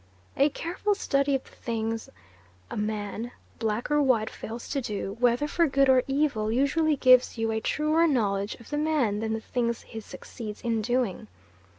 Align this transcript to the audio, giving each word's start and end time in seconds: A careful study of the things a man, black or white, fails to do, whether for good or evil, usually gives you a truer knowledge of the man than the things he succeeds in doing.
A 0.35 0.49
careful 0.49 0.95
study 0.95 1.35
of 1.35 1.43
the 1.43 1.51
things 1.55 2.09
a 2.71 2.75
man, 2.75 3.33
black 3.59 3.91
or 3.91 4.01
white, 4.01 4.31
fails 4.31 4.67
to 4.69 4.81
do, 4.81 5.15
whether 5.19 5.47
for 5.47 5.67
good 5.67 5.89
or 5.89 6.01
evil, 6.07 6.51
usually 6.51 6.95
gives 6.95 7.37
you 7.37 7.51
a 7.51 7.61
truer 7.61 8.07
knowledge 8.07 8.55
of 8.55 8.71
the 8.71 8.79
man 8.79 9.19
than 9.19 9.33
the 9.33 9.41
things 9.41 9.83
he 9.83 9.99
succeeds 9.99 10.61
in 10.63 10.81
doing. 10.81 11.27